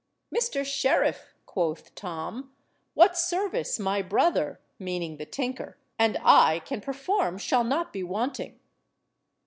[0.35, 0.65] "Mr.
[0.65, 2.51] Sheriff," quoth Tom,
[2.95, 8.59] "what service my brother" (meaning the tinker) "and I can perform shall not be wanting."